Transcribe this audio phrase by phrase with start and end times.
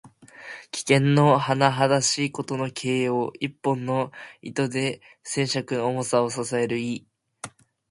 [0.71, 3.31] 危険のはなはだしいことの形容。
[3.39, 7.05] 一本の糸で千鈞の重さを支える意。